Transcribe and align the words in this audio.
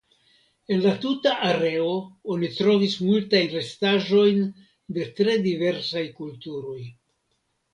En 0.75 0.79
la 0.85 0.93
tuta 1.01 1.33
areo 1.49 1.91
oni 2.35 2.49
trovis 2.61 2.95
multajn 3.09 3.51
restaĵojn 3.59 4.41
de 4.97 5.07
tre 5.21 5.37
diversaj 5.45 6.05
kulturoj. 6.23 6.79